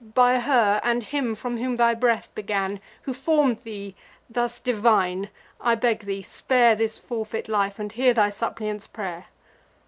By 0.15 0.39
her 0.39 0.81
and 0.83 1.03
him 1.03 1.35
from 1.35 1.57
whom 1.57 1.75
thy 1.75 1.93
breath 1.93 2.33
began, 2.33 2.79
Who 3.03 3.13
form'd 3.13 3.59
thee 3.59 3.95
thus 4.31 4.59
divine, 4.59 5.29
I 5.59 5.75
beg 5.75 6.05
thee, 6.05 6.23
spare 6.23 6.73
This 6.73 6.97
forfeit 6.97 7.47
life, 7.47 7.77
and 7.77 7.91
hear 7.91 8.11
thy 8.11 8.31
suppliant's 8.31 8.87
pray'r." 8.87 9.25